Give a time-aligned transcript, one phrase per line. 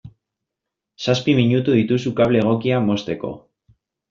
[1.05, 3.33] Zazpi minutu dituzu kable egokia mozteko.